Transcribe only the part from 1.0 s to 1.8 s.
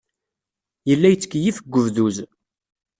yettkeyyif deg